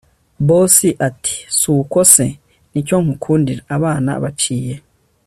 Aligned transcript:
Boss 0.47 0.77
atisuko 1.07 1.99
se 2.13 2.25
nicyo 2.71 2.95
nkundira 3.05 3.61
abana 3.75 4.11
baciye 4.23 4.75